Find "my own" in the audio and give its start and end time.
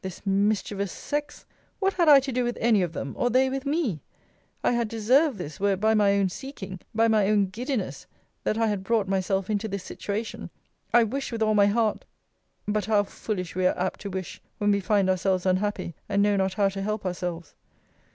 5.92-6.30, 7.06-7.48